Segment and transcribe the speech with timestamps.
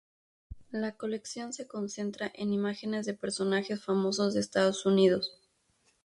[0.71, 5.37] La colección se concentra en imágenes de personajes famosos de Estados Unidos.